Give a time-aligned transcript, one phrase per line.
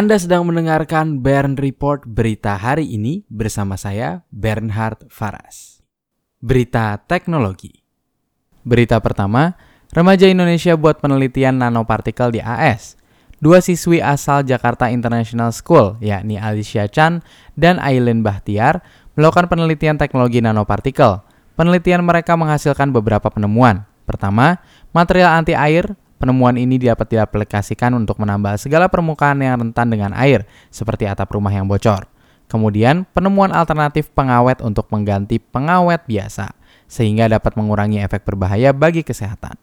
[0.00, 5.84] Anda sedang mendengarkan Bern Report berita hari ini bersama saya Bernhard Faras.
[6.40, 7.84] Berita teknologi.
[8.64, 9.60] Berita pertama,
[9.92, 12.96] remaja Indonesia buat penelitian nanopartikel di AS.
[13.44, 17.20] Dua siswi asal Jakarta International School, yakni Alicia Chan
[17.60, 18.80] dan Aileen Bahtiar,
[19.20, 21.20] melakukan penelitian teknologi nanopartikel.
[21.60, 23.84] Penelitian mereka menghasilkan beberapa penemuan.
[24.08, 24.64] Pertama,
[24.96, 30.44] material anti air Penemuan ini dapat diaplikasikan untuk menambal segala permukaan yang rentan dengan air,
[30.68, 32.04] seperti atap rumah yang bocor.
[32.44, 36.52] Kemudian, penemuan alternatif pengawet untuk mengganti pengawet biasa,
[36.84, 39.56] sehingga dapat mengurangi efek berbahaya bagi kesehatan.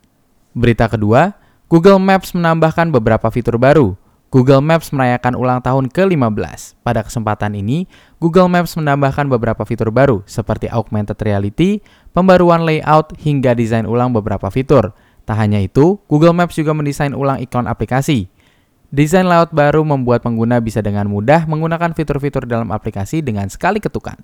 [0.58, 1.38] Berita kedua,
[1.70, 3.94] Google Maps menambahkan beberapa fitur baru.
[4.34, 6.82] Google Maps merayakan ulang tahun ke-15.
[6.82, 7.86] Pada kesempatan ini,
[8.18, 11.86] Google Maps menambahkan beberapa fitur baru seperti augmented reality,
[12.18, 14.98] pembaruan layout, hingga desain ulang beberapa fitur.
[15.28, 18.32] Tak hanya itu, Google Maps juga mendesain ulang ikon aplikasi.
[18.88, 24.16] Desain layout baru membuat pengguna bisa dengan mudah menggunakan fitur-fitur dalam aplikasi dengan sekali ketukan.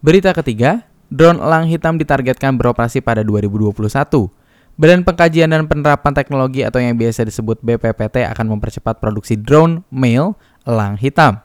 [0.00, 3.76] Berita ketiga, drone elang hitam ditargetkan beroperasi pada 2021.
[4.80, 10.32] Badan Pengkajian dan Penerapan Teknologi atau yang biasa disebut BPPT akan mempercepat produksi drone male
[10.64, 11.44] elang hitam.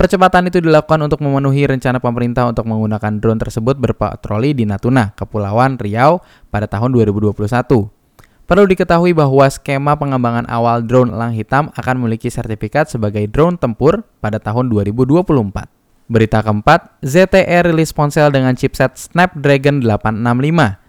[0.00, 5.76] Percepatan itu dilakukan untuk memenuhi rencana pemerintah untuk menggunakan drone tersebut berpatroli di Natuna, Kepulauan
[5.76, 8.01] Riau pada tahun 2021.
[8.42, 14.02] Perlu diketahui bahwa skema pengembangan awal drone elang hitam akan memiliki sertifikat sebagai drone tempur
[14.18, 15.22] pada tahun 2024.
[16.10, 20.82] Berita keempat, ZTE rilis ponsel dengan chipset Snapdragon 865.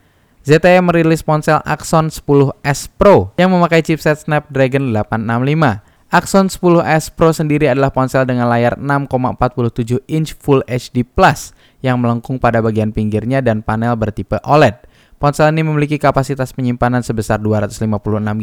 [0.43, 5.79] ZTE merilis ponsel Axon 10s Pro yang memakai chipset Snapdragon 865.
[6.11, 11.07] Axon 10s Pro sendiri adalah ponsel dengan layar 6,47 inch Full HD
[11.79, 14.75] yang melengkung pada bagian pinggirnya dan panel bertipe OLED.
[15.23, 17.79] Ponsel ini memiliki kapasitas penyimpanan sebesar 256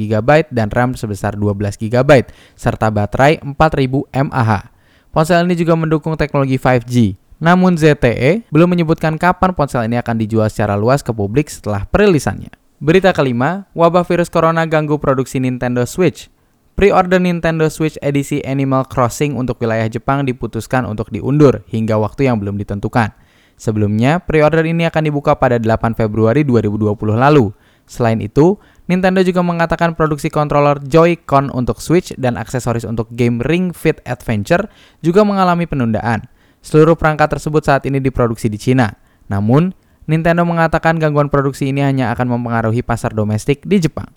[0.01, 2.25] GB dan RAM sebesar 12 GB,
[2.57, 4.73] serta baterai 4000 mAh.
[5.13, 7.21] Ponsel ini juga mendukung teknologi 5G.
[7.37, 12.49] Namun ZTE belum menyebutkan kapan ponsel ini akan dijual secara luas ke publik setelah perilisannya.
[12.81, 16.33] Berita kelima, wabah virus corona ganggu produksi Nintendo Switch.
[16.81, 22.41] Pre-order Nintendo Switch edisi Animal Crossing untuk wilayah Jepang diputuskan untuk diundur hingga waktu yang
[22.41, 23.13] belum ditentukan.
[23.61, 27.53] Sebelumnya, pre-order ini akan dibuka pada 8 Februari 2020 lalu.
[27.85, 28.57] Selain itu,
[28.89, 34.65] Nintendo juga mengatakan produksi controller Joy-Con untuk Switch dan aksesoris untuk game Ring Fit Adventure
[35.05, 36.25] juga mengalami penundaan.
[36.65, 38.97] Seluruh perangkat tersebut saat ini diproduksi di Cina.
[39.29, 39.77] Namun,
[40.09, 44.09] Nintendo mengatakan gangguan produksi ini hanya akan mempengaruhi pasar domestik di Jepang.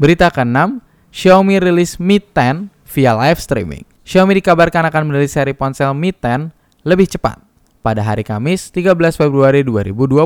[0.00, 0.80] Berita ke-6,
[1.12, 3.84] Xiaomi rilis Mi 10 via live streaming.
[4.08, 6.56] Xiaomi dikabarkan akan merilis seri ponsel Mi 10
[6.88, 7.47] lebih cepat
[7.80, 10.18] pada hari Kamis 13 Februari 2020.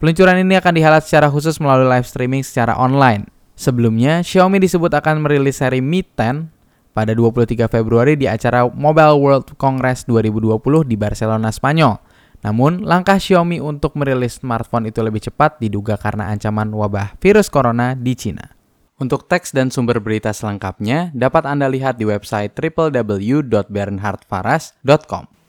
[0.00, 3.24] Peluncuran ini akan dihelat secara khusus melalui live streaming secara online.
[3.54, 6.50] Sebelumnya, Xiaomi disebut akan merilis seri Mi 10
[6.94, 11.98] pada 23 Februari di acara Mobile World Congress 2020 di Barcelona, Spanyol.
[12.44, 17.96] Namun, langkah Xiaomi untuk merilis smartphone itu lebih cepat diduga karena ancaman wabah virus corona
[17.96, 18.52] di Cina.
[18.94, 25.33] Untuk teks dan sumber berita selengkapnya dapat Anda lihat di website www.bernhardfaras.com.